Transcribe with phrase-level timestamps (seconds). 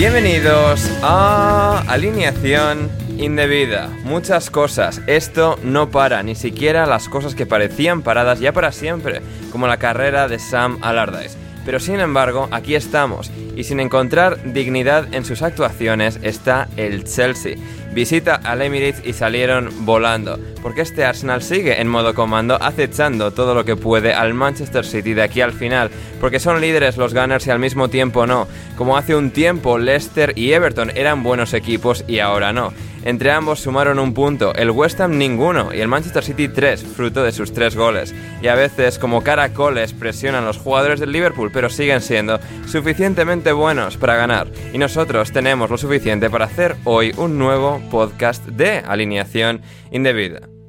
[0.00, 3.88] Bienvenidos a Alineación Indebida.
[4.02, 5.02] Muchas cosas.
[5.06, 9.20] Esto no para, ni siquiera las cosas que parecían paradas ya para siempre,
[9.52, 11.36] como la carrera de Sam Allardyce.
[11.66, 17.56] Pero sin embargo, aquí estamos, y sin encontrar dignidad en sus actuaciones está el Chelsea.
[17.92, 23.52] Visita al Emirates y salieron volando, porque este Arsenal sigue en modo comando, acechando todo
[23.52, 25.90] lo que puede al Manchester City de aquí al final,
[26.20, 28.46] porque son líderes los Gunners y al mismo tiempo no,
[28.76, 32.72] como hace un tiempo Leicester y Everton eran buenos equipos y ahora no.
[33.04, 37.22] Entre ambos sumaron un punto, el West Ham ninguno y el Manchester City tres, fruto
[37.22, 38.14] de sus tres goles.
[38.42, 43.96] Y a veces, como caracoles, presionan los jugadores del Liverpool, pero siguen siendo suficientemente buenos
[43.96, 44.48] para ganar.
[44.72, 50.59] Y nosotros tenemos lo suficiente para hacer hoy un nuevo podcast de alineación indebida.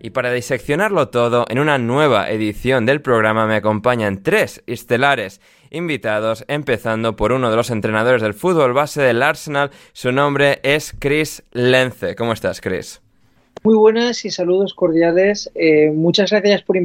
[0.00, 5.40] Y para diseccionarlo todo, en una nueva edición del programa me acompañan tres estelares
[5.70, 9.70] invitados, empezando por uno de los entrenadores del fútbol base del Arsenal.
[9.92, 12.14] Su nombre es Chris Lence.
[12.14, 13.00] ¿Cómo estás, Chris?
[13.62, 15.50] Muy buenas y saludos cordiales.
[15.54, 16.76] Eh, muchas gracias por,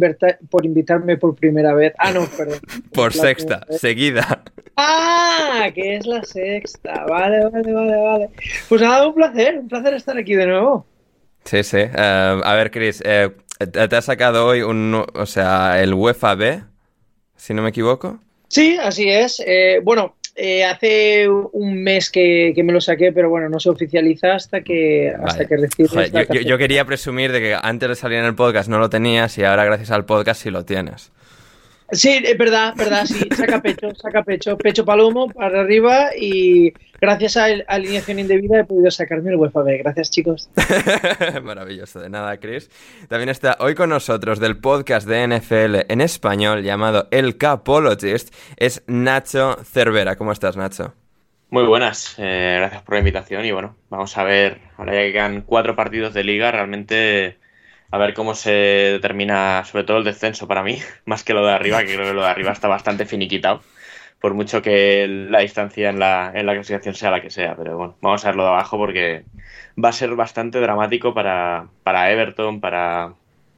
[0.49, 1.93] por, invitarme por primera vez.
[1.97, 2.59] Ah, no, perdón.
[2.93, 4.43] por sexta, seguida.
[4.77, 7.05] Ah, que es la sexta.
[7.07, 8.29] Vale, vale, vale, vale.
[8.67, 10.85] Pues nada, un placer, un placer estar aquí de nuevo.
[11.45, 11.77] Sí, sí.
[11.77, 13.31] Uh, a ver, Chris, eh,
[13.71, 16.63] te has sacado hoy un, o sea, el UEFA B,
[17.35, 18.19] si no me equivoco.
[18.47, 19.41] Sí, así es.
[19.45, 23.69] Eh, bueno, eh, hace un mes que, que, me lo saqué, pero bueno, no se
[23.69, 27.95] oficializa hasta que, hasta que recibes yo, yo, yo, quería presumir de que antes de
[27.95, 31.11] salir en el podcast no lo tenías y ahora gracias al podcast sí lo tienes.
[31.91, 37.35] Sí, es verdad, verdad, sí, saca pecho, saca pecho, pecho palomo para arriba y gracias
[37.35, 39.77] a alineación indebida he podido sacarme el UEFA B.
[39.79, 40.49] Gracias, chicos.
[41.43, 42.69] Maravilloso, de nada, Chris.
[43.09, 48.83] También está hoy con nosotros del podcast de NFL en español llamado El Capologist, es
[48.87, 50.15] Nacho Cervera.
[50.15, 50.93] ¿Cómo estás, Nacho?
[51.49, 55.11] Muy buenas, eh, gracias por la invitación y bueno, vamos a ver, ahora ya que
[55.11, 57.40] quedan cuatro partidos de liga, realmente
[57.91, 61.51] a ver cómo se determina sobre todo el descenso para mí, más que lo de
[61.51, 63.61] arriba, que creo que lo de arriba está bastante finiquitado,
[64.19, 67.55] por mucho que la distancia en la, en la clasificación sea la que sea.
[67.55, 69.25] Pero bueno, vamos a ver lo de abajo porque
[69.83, 73.13] va a ser bastante dramático para, para Everton, para,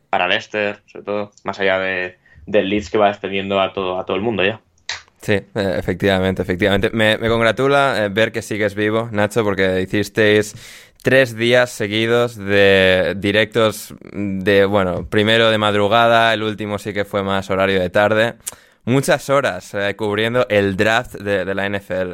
[0.10, 4.06] para Leicester, sobre todo, más allá de, del Leeds que va extendiendo a todo, a
[4.06, 4.62] todo el mundo ya.
[5.22, 6.90] Sí, eh, efectivamente, efectivamente.
[6.92, 10.54] Me, me congratula eh, ver que sigues vivo, Nacho, porque hicisteis
[11.04, 17.22] tres días seguidos de directos de, bueno, primero de madrugada, el último sí que fue
[17.24, 18.36] más horario de tarde.
[18.86, 22.14] Muchas horas eh, cubriendo el draft de, la NFL,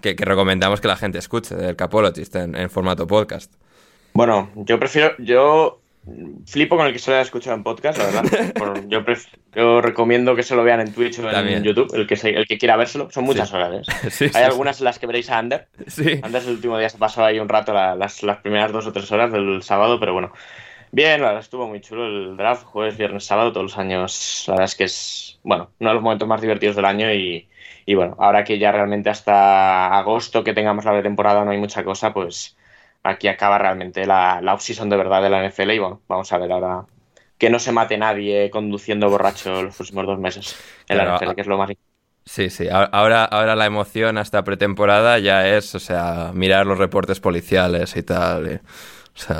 [0.00, 3.52] que, que, recomendamos que la gente escuche, del Capologist, en, en, formato podcast.
[4.14, 5.80] Bueno, yo prefiero, yo
[6.46, 8.84] flipo con el que se lo haya escuchado en podcast, la verdad.
[9.54, 12.58] yo, recomiendo que se lo vean en Twitch o en YouTube, el que, el que
[12.58, 13.10] quiera vérselo.
[13.10, 13.86] Son muchas horas.
[14.20, 14.30] ¿eh?
[14.34, 15.68] Hay algunas en las que veréis a Ander.
[16.22, 19.10] Ander el último día se pasó ahí un rato, las, las primeras dos o tres
[19.12, 20.32] horas del sábado, pero bueno.
[20.92, 24.44] Bien, la verdad estuvo muy chulo el draft, jueves, viernes, sábado, todos los años.
[24.46, 27.48] La verdad es que es, bueno, uno de los momentos más divertidos del año y,
[27.86, 31.82] y bueno, ahora que ya realmente hasta agosto que tengamos la temporada no hay mucha
[31.82, 32.56] cosa, pues
[33.04, 36.38] aquí acaba realmente la, la off-season de verdad de la NFL y bueno, vamos a
[36.38, 36.86] ver ahora
[37.38, 40.56] que no se mate nadie conduciendo borracho los próximos dos meses
[40.88, 41.70] en la NFL, que es lo más
[42.26, 42.68] Sí, sí.
[42.70, 48.02] Ahora, ahora la emoción hasta pretemporada ya es, o sea, mirar los reportes policiales y
[48.02, 48.62] tal.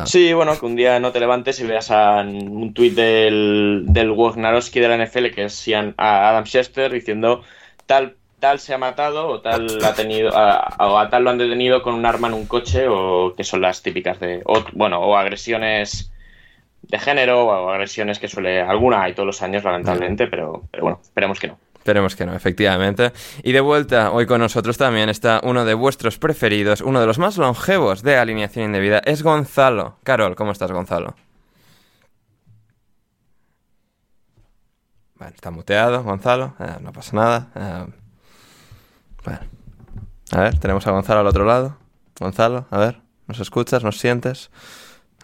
[0.05, 4.11] Sí, bueno, que un día no te levantes y veas a un tuit del, del
[4.11, 5.67] Wojnarowski de la NFL, que es
[5.97, 7.43] Adam Chester, diciendo
[7.87, 11.83] tal tal se ha matado o tal ha tenido o a tal lo han detenido
[11.83, 15.17] con un arma en un coche o que son las típicas de o, bueno o
[15.17, 16.13] agresiones
[16.83, 21.01] de género o agresiones que suele alguna hay todos los años lamentablemente pero, pero bueno
[21.03, 23.13] esperemos que no Esperemos que no, efectivamente.
[23.43, 27.19] Y de vuelta, hoy con nosotros también está uno de vuestros preferidos, uno de los
[27.19, 29.99] más longevos de alineación indebida, es Gonzalo.
[30.03, 31.15] Carol, ¿cómo estás, Gonzalo?
[35.17, 37.49] Bueno, está muteado, Gonzalo, eh, no pasa nada.
[37.55, 38.04] Eh,
[39.25, 39.41] bueno.
[40.31, 41.77] A ver, tenemos a Gonzalo al otro lado.
[42.19, 43.83] Gonzalo, a ver, ¿nos escuchas?
[43.83, 44.51] ¿Nos sientes?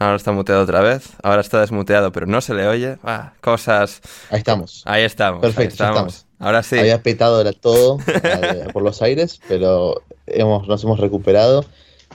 [0.01, 1.11] Ahora está muteado otra vez.
[1.23, 2.97] Ahora está desmuteado, pero no se le oye.
[3.05, 4.01] Ah, cosas.
[4.31, 4.83] Ahí estamos.
[4.87, 5.43] Ahí estamos.
[5.43, 6.27] Perfecto, estamos.
[6.39, 6.79] Ahora sí.
[6.79, 11.67] Había petado era todo eh, por los aires, pero hemos, nos hemos recuperado.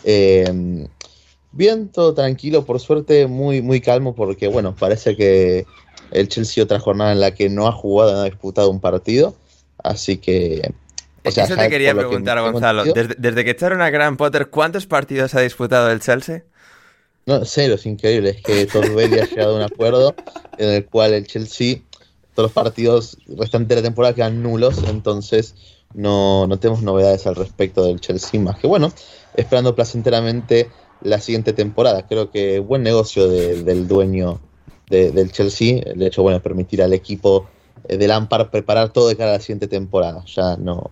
[0.04, 0.88] Eh,
[1.52, 5.68] bien, todo tranquilo, por suerte, muy, muy calmo, porque bueno, parece que
[6.10, 9.36] el Chelsea otra jornada en la que no ha jugado, no ha disputado un partido.
[9.84, 10.74] Así que
[11.26, 12.84] eso te quería preguntar, Gonzalo.
[12.86, 16.44] Desde, que echaron a Gran Potter, ¿cuántos partidos ha disputado el Chelsea?
[17.26, 18.30] No, cero, es increíble.
[18.30, 20.16] Es que Bailey ha llegado a un acuerdo
[20.58, 21.78] en el cual el Chelsea,
[22.34, 25.56] todos los partidos restantes de la temporada quedan nulos, entonces
[25.94, 28.92] no, no tenemos novedades al respecto del Chelsea, más que bueno,
[29.36, 30.70] esperando placenteramente
[31.02, 32.06] la siguiente temporada.
[32.08, 34.40] Creo que buen negocio del dueño
[34.90, 37.48] del Chelsea, el hecho, bueno, permitir al equipo
[37.88, 40.24] de Lampard preparar todo de cara a la siguiente temporada.
[40.26, 40.92] Ya no,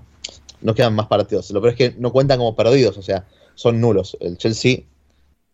[0.64, 1.52] no quedan más partidos.
[1.52, 3.26] Lo peor es que no cuentan como perdidos, o sea,
[3.56, 4.18] son nulos.
[4.20, 4.84] El Chelsea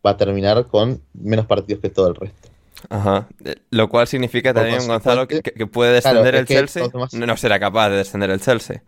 [0.06, 2.50] va a terminar con menos partidos que todo el resto.
[2.90, 3.28] Ajá.
[3.44, 6.84] Eh, lo cual significa también, Gonzalo, que, puede descender el Chelsea.
[7.14, 8.82] No será capaz de descender el Chelsea.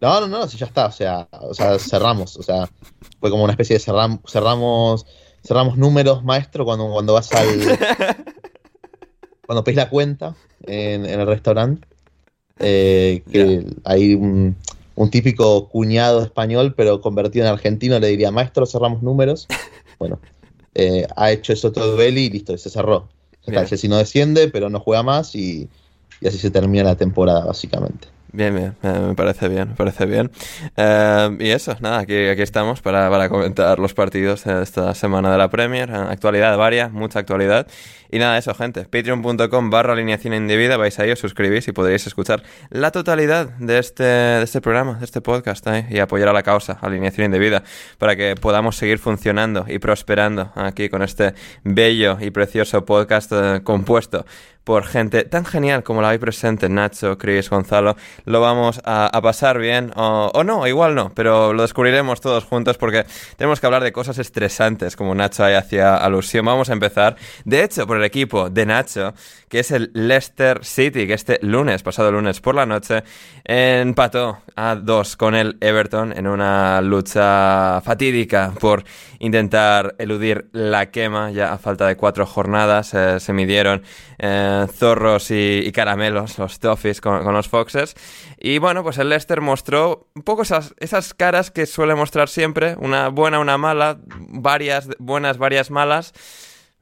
[0.00, 2.68] No, no, no, si ya está, o sea, o sea, cerramos, o sea,
[3.20, 5.06] fue como una especie de cerramos,
[5.46, 7.46] cerramos números, maestro, cuando, cuando vas al,
[9.46, 10.34] cuando pedís la cuenta
[10.64, 11.86] en, el restaurante,
[12.58, 14.56] eh, que hay un,
[14.94, 19.46] un típico cuñado español, pero convertido en argentino, le diría, maestro, cerramos números.
[19.98, 20.18] Bueno,
[20.74, 23.08] eh, ha hecho eso todo Belli y listo, se cerró.
[23.76, 25.68] Si no desciende, pero no juega más y,
[26.20, 28.08] y así se termina la temporada, básicamente.
[28.34, 30.30] Bien, bien, me parece bien, me parece bien.
[30.76, 35.30] Eh, y eso, nada, aquí, aquí estamos para, para, comentar los partidos de esta semana
[35.30, 35.90] de la Premier.
[35.92, 37.66] Actualidad varia, mucha actualidad.
[38.10, 38.84] Y nada, eso, gente.
[38.84, 40.78] Patreon.com barra alineación indebida.
[40.78, 45.04] Vais ahí, os suscribís y podréis escuchar la totalidad de este, de este programa, de
[45.04, 45.86] este podcast ¿eh?
[45.90, 47.64] y apoyar a la causa, alineación indebida,
[47.98, 51.34] para que podamos seguir funcionando y prosperando aquí con este
[51.64, 54.24] bello y precioso podcast eh, compuesto
[54.64, 57.96] por gente tan genial como la hay presente, Nacho, Chris, Gonzalo.
[58.24, 63.04] Lo vamos a, pasar bien, o, no, igual no, pero lo descubriremos todos juntos porque
[63.36, 66.44] tenemos que hablar de cosas estresantes, como Nacho ahí hacía alusión.
[66.44, 69.14] Vamos a empezar, de hecho, por el equipo de Nacho,
[69.48, 73.02] que es el Leicester City, que este lunes, pasado lunes por la noche,
[73.44, 78.84] empató a dos con el Everton en una lucha fatídica por
[79.18, 83.82] intentar eludir la quema, ya a falta de cuatro jornadas eh, se midieron.
[84.18, 87.94] Eh, zorros y, caramelos, los toffees con, los Foxes.
[88.38, 92.76] Y bueno, pues el Leicester mostró un poco esas, esas caras que suele mostrar siempre,
[92.78, 96.12] una buena, una mala, varias buenas, varias malas.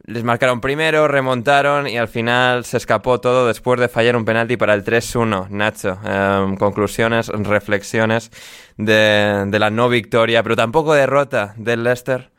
[0.06, 4.56] Les marcaron primero, remontaron y al final se escapó todo después de fallar un penalti
[4.56, 5.48] para el 3-1.
[5.50, 8.30] Nacho, em, conclusiones, reflexiones
[8.78, 12.30] de, de la no victoria, pero tampoco derrota del Leicester.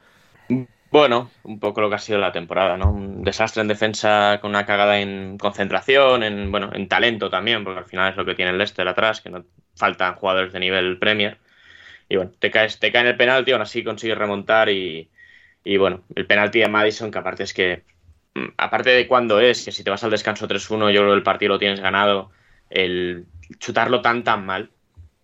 [0.91, 2.91] Bueno, un poco lo que ha sido la temporada, ¿no?
[2.91, 7.79] Un desastre en defensa con una cagada en concentración, en, bueno, en talento también, porque
[7.79, 9.45] al final es lo que tiene el Leicester atrás, que no
[9.75, 11.37] faltan jugadores de nivel Premier.
[12.09, 15.09] Y bueno, te caes, te cae en el penalti, aún así consigues remontar y,
[15.63, 17.83] y bueno, el penalti de Madison, que aparte es que,
[18.35, 21.17] mm, aparte de cuándo es, que si te vas al descanso 3-1, yo creo que
[21.17, 22.31] el partido lo tienes ganado,
[22.69, 23.27] el
[23.59, 24.71] chutarlo tan tan mal,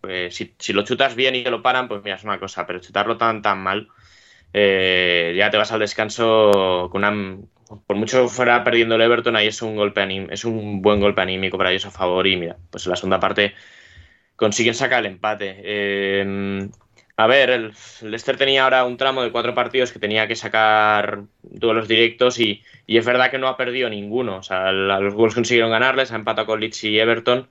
[0.01, 2.65] pues si, si lo chutas bien y te lo paran, pues mira, es una cosa,
[2.67, 3.89] pero chutarlo tan tan mal
[4.53, 7.37] eh, ya te vas al descanso con una...
[7.85, 10.01] Por mucho fuera perdiendo el Everton, ahí es un golpe
[10.31, 13.19] es un buen golpe anímico para ellos a favor y mira, pues en la segunda
[13.19, 13.53] parte
[14.37, 15.55] consiguen sacar el empate.
[15.63, 16.69] Eh,
[17.19, 17.73] a ver, el
[18.03, 22.63] Leicester tenía ahora un tramo de cuatro partidos que tenía que sacar duelos directos y,
[22.85, 24.37] y es verdad que no ha perdido ninguno.
[24.37, 27.49] O sea, los Wolves consiguieron ganarles, ha empatado con Leeds y Everton,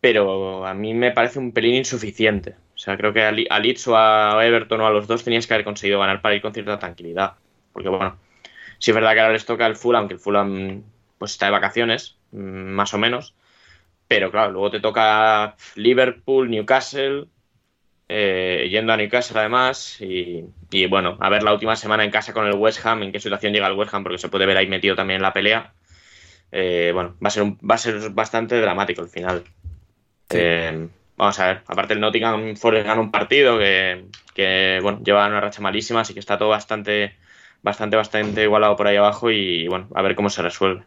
[0.00, 2.56] pero a mí me parece un pelín insuficiente.
[2.82, 5.54] O sea, creo que a, Leeds o a Everton o a los dos tenías que
[5.54, 7.34] haber conseguido ganar para ir con cierta tranquilidad.
[7.72, 8.18] Porque bueno,
[8.80, 10.82] sí es verdad que ahora les toca el Fulham, que el Fulham
[11.16, 13.36] pues está de vacaciones, mm, más o menos.
[14.08, 17.28] Pero claro, luego te toca Liverpool, Newcastle,
[18.08, 19.98] eh, yendo a Newcastle además.
[20.00, 23.20] Y, bueno, a ver la última semana en casa con el West Ham, en qué
[23.20, 25.72] situación llega el West Ham, porque se puede ver ahí metido también en la pelea.
[26.50, 29.44] Eh, bueno, va a, ser va a ser bastante dramático el final.
[30.30, 35.40] Eh, vamos a ver, aparte el Nottingham Forest gana un partido que, bueno, lleva una
[35.40, 37.16] racha malísima, así que está todo bastante,
[37.62, 40.84] bastante, bastante igualado por ahí abajo y bueno, a ver cómo se resuelve.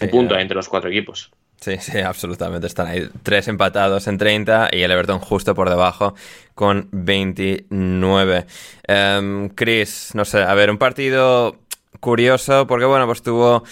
[0.00, 1.30] un punto entre los cuatro equipos.
[1.60, 2.66] Sí, sí, absolutamente.
[2.66, 6.14] Están ahí tres empatados en 30 y el Everton justo por debajo
[6.54, 8.46] con 29.
[8.86, 11.56] Em, Chris, no sé, a ver, un partido
[12.00, 13.64] curioso porque, bueno, pues tuvo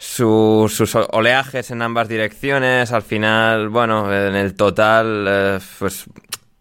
[0.00, 2.90] sus oleajes en ambas direcciones.
[2.90, 6.06] Al final, bueno, en el total, eh, pues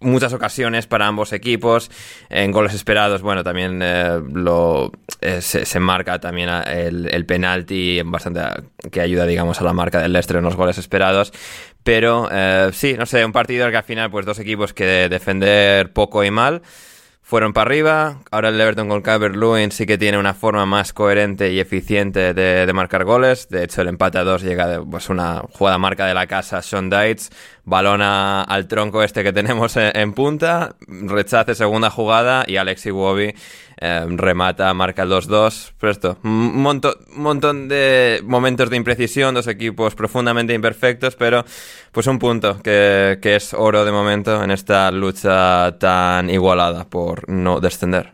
[0.01, 1.89] muchas ocasiones para ambos equipos.
[2.29, 4.91] En goles esperados, bueno, también eh, lo
[5.21, 8.41] eh, se, marca también el, el penalti bastante
[8.91, 11.31] que ayuda, digamos, a la marca del Leicester en los goles esperados.
[11.81, 12.27] Pero
[12.73, 16.29] sí, no sé, un partido que al final, pues dos equipos que defender poco y
[16.29, 16.61] mal
[17.29, 18.21] fueron para arriba.
[18.31, 22.73] Ahora el Everton con Calvert-Lewin sí que tiene una forma más coherente y eficiente de,
[22.73, 23.49] marcar goles.
[23.49, 26.63] De hecho, el empate a dos llega de pues, una jugada marca de la casa
[26.63, 27.29] Sean Dites
[27.69, 33.33] balona al tronco este que tenemos en, punta, rechace segunda jugada y Alexi Wobby
[33.81, 35.71] eh, remata, marca el 2-2.
[35.79, 36.81] Pero un
[37.15, 41.45] montón de momentos de imprecisión, dos equipos profundamente imperfectos, pero
[41.91, 47.59] pues un punto que, es oro de momento en esta lucha tan igualada por no
[47.59, 48.13] descender.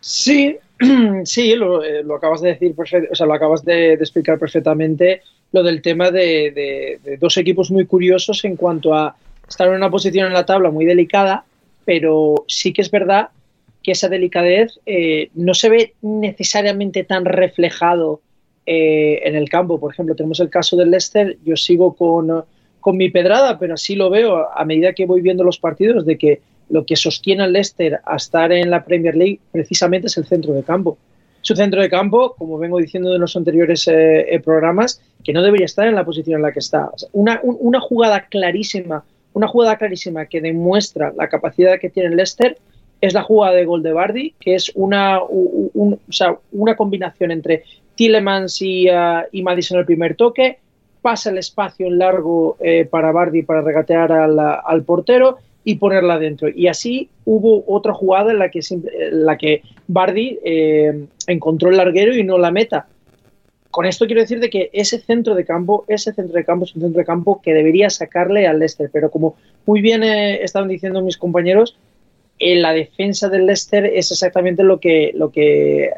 [0.00, 0.56] Sí,
[1.24, 5.80] sí, lo, eh, acabas de decir, o sea, lo acabas de explicar perfectamente lo del
[5.80, 9.16] tema de, dos equipos muy curiosos en cuanto a
[9.48, 11.44] estar en una posición en la tabla muy delicada,
[11.84, 13.28] pero sí que es verdad
[13.82, 18.20] que esa delicadez eh, no se ve necesariamente tan reflejado
[18.66, 19.78] eh, en el campo.
[19.78, 22.44] Por ejemplo, tenemos el caso del Leicester, yo sigo con,
[22.80, 26.18] con mi pedrada, pero así lo veo a medida que voy viendo los partidos de
[26.18, 30.26] que lo que sostiene al Leicester a estar en la Premier League precisamente es el
[30.26, 30.98] centro de campo
[31.46, 35.44] su centro de campo, como vengo diciendo de los anteriores eh, eh, programas, que no
[35.44, 36.90] debería estar en la posición en la que está.
[37.12, 37.40] una,
[37.80, 42.58] jugada clarísima, una jugada clarísima que demuestra la capacidad que tiene el Leicester
[43.00, 47.62] es la jugada de gol de Bardi, que es una, una combinación entre
[47.94, 50.58] Tillemans y, uh, y Madison el primer toque,
[51.00, 56.48] pasa el espacio en largo eh, para Bardi para regatear al portero y ponerla dentro.
[56.48, 58.60] Y así hubo otra jugada en la que,
[59.10, 62.86] la que Bardi eh, encontró el larguero y no la meta.
[63.72, 66.76] Con esto quiero decir de que ese centro de campo, ese centro de campo es
[66.76, 69.34] un centro de campo que debería sacarle al Leicester, pero como
[69.66, 71.76] muy bien eh, estaban diciendo mis compañeros,
[72.38, 75.90] en la defensa del Leicester es exactamente lo que, lo que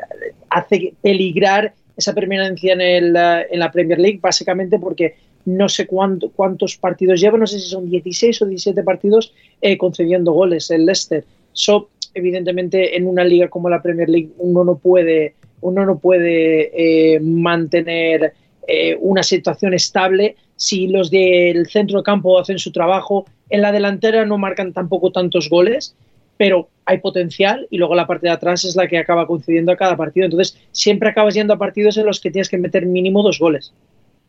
[0.48, 5.16] hace peligrar esa permanencia en, el, en la Premier League, básicamente porque
[5.48, 9.78] no sé cuánto, cuántos partidos lleva, no sé si son 16 o 17 partidos eh,
[9.78, 11.24] concediendo goles el Leicester.
[11.52, 16.70] So, evidentemente, en una liga como la Premier League uno no puede, uno no puede
[17.14, 18.34] eh, mantener
[18.66, 23.24] eh, una situación estable si los del centro de campo hacen su trabajo.
[23.48, 25.96] En la delantera no marcan tampoco tantos goles,
[26.36, 29.76] pero hay potencial y luego la parte de atrás es la que acaba concediendo a
[29.76, 30.26] cada partido.
[30.26, 33.72] Entonces, siempre acabas yendo a partidos en los que tienes que meter mínimo dos goles.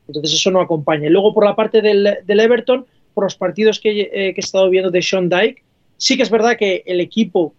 [0.10, 1.10] Entonces eso no acompaña.
[1.10, 4.90] Luego por la parte del, Everton, por los partidos que, eh, que, he estado viendo
[4.90, 5.64] de Sean Dyke,
[5.98, 7.54] sí que es verdad que el equipo,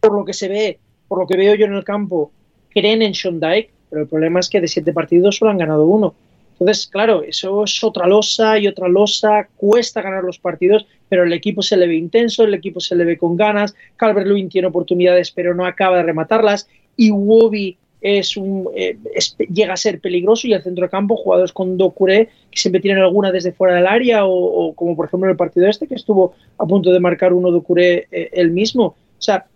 [0.00, 0.78] por lo que se ve,
[1.08, 2.32] por lo que veo yo en el campo,
[2.70, 5.84] creen en Sean Dyke, pero el problema es que de siete partidos solo han ganado
[5.84, 6.14] uno.
[6.52, 11.32] Entonces, claro, eso es otra losa y otra losa, cuesta ganar los partidos, pero el
[11.32, 15.30] equipo se le ve intenso, el equipo se le ve con ganas, Calvert-Lewin tiene oportunidades
[15.30, 18.96] pero no acaba de rematarlas, y Wobby es un, eh,
[19.52, 23.02] llega a ser peligroso y el centro de campo, jugadores con Docure que siempre tienen
[23.02, 26.34] alguna desde fuera del área o, como por ejemplo en el partido este que estuvo
[26.58, 28.84] a punto de marcar uno Docure eh, él mismo.
[28.84, 29.46] O sea,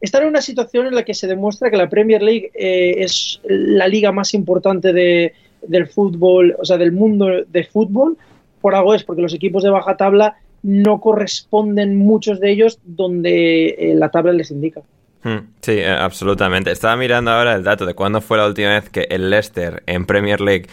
[0.00, 3.40] estar en una situación en la que se demuestra que la Premier League eh, es
[3.44, 5.32] la liga más importante de,
[5.66, 8.16] del fútbol, o sea, del mundo de fútbol,
[8.60, 13.92] por algo es porque los equipos de baja tabla no corresponden muchos de ellos donde
[13.96, 14.82] la tabla les indica.
[15.22, 16.70] Hmm, sí, eh, absolutamente.
[16.70, 20.06] Estaba mirando ahora el dato de cuándo fue la última vez que el Leicester en
[20.06, 20.66] Premier League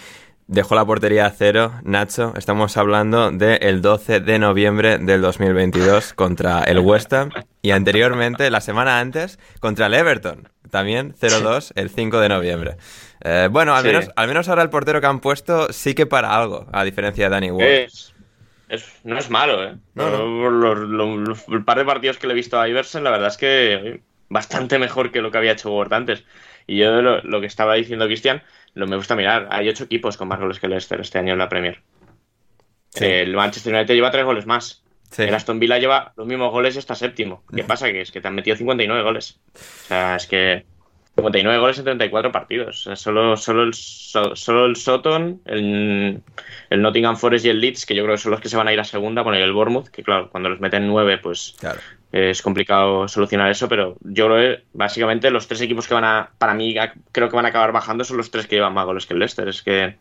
[0.48, 1.74] dejó la portería a cero.
[1.84, 7.32] Nacho, estamos hablando del 12 de noviembre del 2022 contra el West Ham
[7.64, 10.50] y anteriormente, la semana antes, contra el Everton.
[10.70, 12.78] También 0-2 el 5 de noviembre.
[13.24, 13.88] Eh, bueno, al, Sí.
[13.88, 17.25] menos, al menos ahora el portero que han puesto sí que para algo, a diferencia
[17.25, 17.66] de Danny Ward.
[17.68, 18.14] Es,
[18.70, 19.75] es- no es malo, ¿eh?
[19.96, 20.18] No, no.
[20.18, 23.10] Lo- lo- lo- lo- el par de partidos que le he visto a Iversen, la
[23.12, 26.24] verdad es que bastante mejor que lo que había hecho Ward antes.
[26.67, 28.41] Y yo lo, lo que estaba diciendo Cristian,
[28.74, 29.48] lo me gusta mirar.
[29.51, 31.82] Hay ocho equipos con más goles que Leicester este año en la Premier.
[32.89, 33.05] Sí.
[33.05, 34.84] El Manchester United lleva tres goles más.
[35.12, 35.24] Sí.
[35.24, 37.44] El Aston Villa lleva los mismos goles y está séptimo.
[37.55, 37.91] ¿Qué pasa?
[37.91, 39.39] Que es que te han metido 59 goles.
[39.53, 40.65] O sea, es que
[41.15, 42.79] 59 goles en 34 partidos.
[42.82, 46.22] O sea, solo, solo, el, so- solo el Soton, el,
[46.70, 48.67] el Nottingham Forest y el Leeds, que yo creo que son los que se van
[48.67, 51.55] a ir a segunda, bueno, y el Bournemouth, que claro, cuando los meten 9, pues
[51.60, 51.79] Claro.
[52.15, 56.31] Es complicado solucionar eso, pero yo creo que básicamente los tres equipos que van a,
[56.38, 56.74] para mí,
[57.12, 59.19] creo que van a acabar bajando son los tres que llevan más goles que el
[59.19, 59.48] Leicester.
[59.50, 59.95] Es que,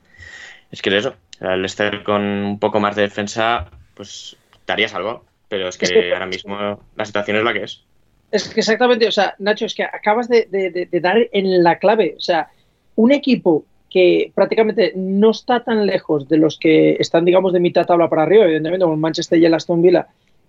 [0.70, 5.24] es que eso, el Leicester con un poco más de defensa, pues estaría salvado.
[5.48, 7.82] Pero es que Es que- ahora mismo la situación es la que es.
[8.30, 11.62] Es que exactamente, o sea, Nacho, es que acabas de, de- de- de dar en
[11.62, 12.14] la clave.
[12.16, 12.48] O sea,
[12.96, 17.86] un equipo que prácticamente no está tan lejos de los que están, digamos, de mitad
[17.86, 20.06] tabla para arriba, evidentemente, como el Manchester y el Aston Villa,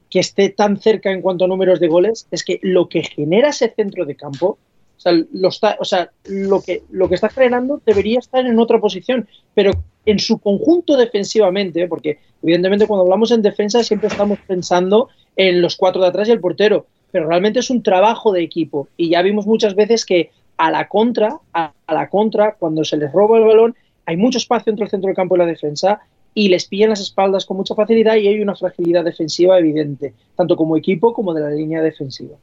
[0.09, 3.49] que esté tan cerca en cuanto a números de goles, es que lo que genera
[3.49, 4.57] ese centro de campo,
[4.97, 8.59] o sea, lo, está, o sea, lo, que, lo que está generando debería estar en
[8.59, 9.71] otra posición, pero
[10.05, 15.75] en su conjunto defensivamente, porque evidentemente cuando hablamos en defensa siempre estamos pensando en los
[15.75, 18.87] cuatro de atrás y el portero, pero realmente es un trabajo de equipo.
[18.97, 23.11] Y ya vimos muchas veces que a la contra, a, la contra, cuando se les
[23.11, 26.01] roba el balón, hay mucho espacio entre el centro del campo y la defensa
[26.35, 30.55] y les pillan las espaldas con mucha facilidad y hay una fragilidad defensiva evidente, tanto
[30.55, 32.35] como equipo como de la línea defensiva.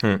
[0.00, 0.14] Hmm.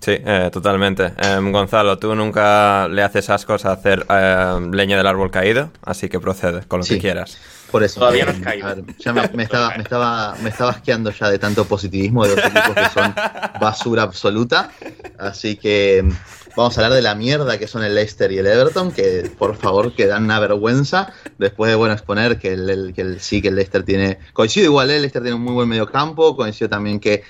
[0.00, 1.12] Sí, eh, totalmente.
[1.18, 6.08] Em, Gonzalo, tú nunca le haces ascos a hacer em, leña del árbol caído, así
[6.08, 6.94] que procede con lo Sí.
[6.94, 7.38] que quieras.
[7.70, 8.00] Por eso.
[8.00, 8.66] Todavía no eh, has caído.
[8.68, 12.24] a ver, ya me, me estaba, me, estaba, me estaba asqueando ya de tanto positivismo
[12.26, 13.14] de los equipos que son
[13.60, 14.70] basura absoluta.
[15.18, 16.10] Así que mm,
[16.58, 19.56] vamos a hablar de la mierda que son el Leicester y el Everton, que por
[19.56, 21.12] favor que dan una vergüenza.
[21.38, 24.18] Después de bueno exponer que el, el- que el- sí que el Leicester tiene.
[24.32, 26.36] Coincido igual, eh, el Leicester tiene un muy buen mediocampo.
[26.36, 27.22] Coincido también que,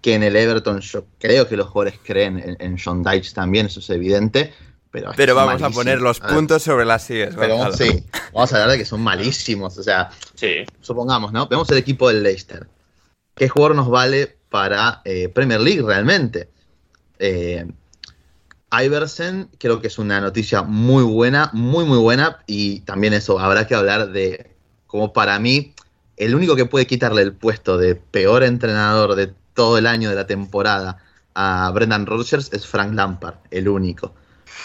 [0.00, 3.66] que en el Everton yo creo que los jugadores creen en, en John Dyche también,
[3.66, 4.52] eso es evidente.
[5.16, 7.34] Pero, vamos a poner los puntos sobre las sillas.
[7.36, 9.76] Pero sí, vamos a hablar de que son malísimos.
[9.76, 10.64] O sea, Sí.
[10.80, 11.46] supongamos, ¿no?
[11.48, 12.66] Vemos el equipo del Leicester.
[13.34, 16.48] ¿Qué jugador nos vale para eh, Premier League realmente?
[17.18, 17.66] Eh,
[18.72, 23.66] Iversen creo que es una noticia muy buena, muy muy buena y también eso, habrá
[23.66, 24.54] que hablar de
[24.86, 25.74] como para mí
[26.16, 30.16] el único que puede quitarle el puesto de peor entrenador de todo el año de
[30.16, 30.98] la temporada
[31.34, 34.14] a Brendan Rodgers es Frank Lampard, el único.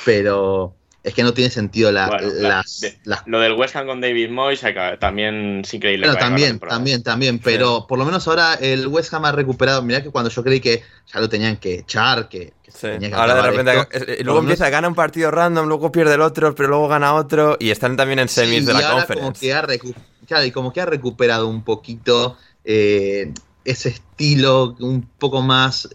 [0.06, 3.76] Pero es que no tiene sentido la- Bueno, la- las, de- las Lo del West
[3.76, 4.62] Ham con David Moyes
[5.00, 6.06] también es increíble.
[6.08, 9.82] bueno, también, también, también, pero por lo menos ahora el West Ham ha recuperado.
[9.82, 12.78] Mirá que cuando yo creí que ya lo tenían que echar, que, que Sí.
[12.82, 15.32] tenía que Ahora de repente, esto, eh, eh, luego lo menos- empieza, gana un partido
[15.32, 18.66] random, luego pierde el otro, pero luego gana otro y están también en semis Sí,
[18.66, 19.96] de y la ahora como que ha recu-
[20.28, 23.34] claro, y como que ha recuperado un poquito eh,
[23.66, 25.90] ese estilo, un poco más,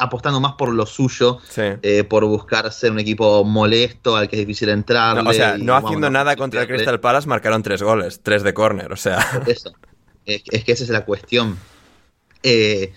[0.00, 1.62] apostando más por lo suyo, Sí.
[1.82, 5.22] eh, por buscar ser un equipo molesto al que es difícil entrar.
[5.22, 8.54] No, o sea, no haciendo nada contra el Crystal Palace, marcaron tres goles, tres de
[8.54, 9.18] córner, o sea.
[9.46, 9.72] Eso.
[10.26, 11.56] Es, es que esa es la cuestión.
[12.42, 12.92] Eh,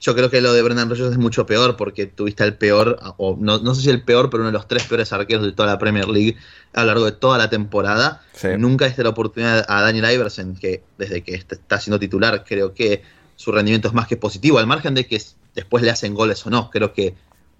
[0.00, 3.36] yo creo que lo de Brendan Rodgers es mucho peor porque tuviste el peor, o
[3.40, 5.68] no, no sé si el peor, pero uno de los tres peores arqueros de toda
[5.68, 6.36] la Premier League
[6.72, 8.22] a lo largo de toda la temporada.
[8.32, 8.48] Sí.
[8.58, 13.02] Nunca diste la oportunidad a Daniel Iversen, que desde que está siendo titular, creo que
[13.38, 15.22] su rendimiento es más que positivo, al margen de que
[15.54, 16.70] después le hacen goles o no.
[16.70, 17.14] Creo que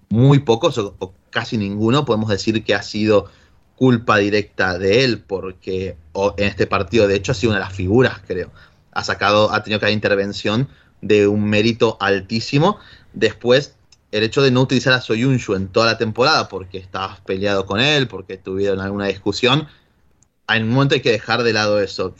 [0.09, 3.31] muy pocos o, casi ninguno podemos decir que ha sido
[3.77, 5.95] culpa directa de él, porque
[6.35, 8.51] en este partido, de hecho, ha sido una de las figuras, creo.
[8.91, 10.67] Ha sacado, ha tenido cada intervención
[11.01, 12.77] de un mérito altísimo.
[13.13, 13.75] Después,
[14.11, 17.79] el hecho de no utilizar a Soyunshu en toda la temporada, porque estabas peleado con
[17.79, 19.69] él, porque tuvieron alguna discusión,
[20.49, 22.13] en un momento hay que dejar de lado eso.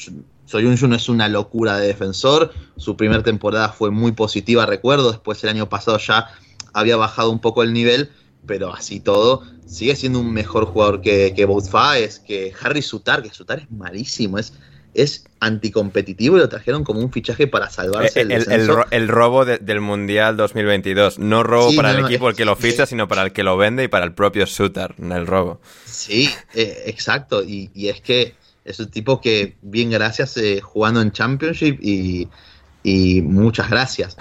[0.49, 2.51] Soyunshu no es una locura de defensor.
[2.75, 5.11] Su primera temporada fue muy positiva, recuerdo.
[5.11, 6.27] Después el año pasado ya
[6.73, 8.09] había bajado un poco el nivel,
[8.47, 13.21] pero así todo, sigue siendo un mejor jugador que, que Bout Faes, que Harry Sutar,
[13.21, 14.53] que Sutar es malísimo, es,
[14.95, 19.45] es anticompetitivo y lo trajeron como un fichaje para salvarse Eh, el, El, el robo
[19.45, 21.19] de- del Mundial 2022.
[21.19, 23.43] No robo Sí, para no, el equipo el que lo ficha, sino para el que
[23.43, 25.61] lo vende y para el propio Sutar, el robo.
[25.85, 27.43] Sí, eh, exacto.
[27.43, 28.33] Y, y es que
[28.69, 32.27] es un tipo que, bien gracias, eh, jugando en Championship y,
[32.83, 34.15] y muchas gracias.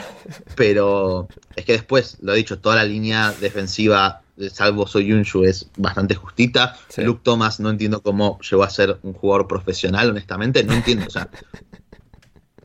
[0.57, 6.15] Pero es que después, lo he dicho, toda la línea defensiva, salvo Soyunshu, es bastante
[6.15, 6.79] justita.
[6.89, 7.03] Sí.
[7.03, 10.65] Luke Thomas no entiendo cómo llegó a ser un jugador profesional, honestamente.
[10.65, 11.05] No entiendo.
[11.07, 11.29] O sea,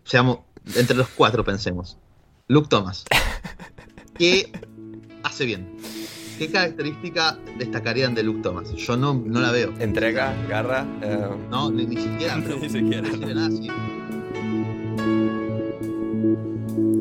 [0.06, 0.40] seamos,
[0.76, 1.98] entre los cuatro pensemos.
[2.48, 3.04] Luke Thomas.
[4.18, 4.54] ¿Qué
[5.24, 5.78] hace bien?
[6.44, 8.70] ¿Qué característica destacarían de Luke Thomas?
[8.76, 9.74] Yo no, no la veo.
[9.80, 10.86] Entrega, garra.
[11.02, 11.18] eh,
[11.50, 12.38] No, ni, ni siquiera.
[12.44, 13.08] pero Ni siquiera.
[13.08, 13.50] no nada.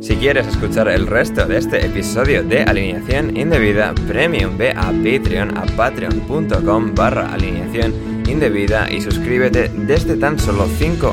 [0.00, 5.56] Si quieres escuchar el resto de este episodio de Alineación Indebida Premium, ve a Patreon,
[5.58, 7.92] a patreon.com barra alineación
[8.28, 11.12] indebida y suscríbete desde tan solo 5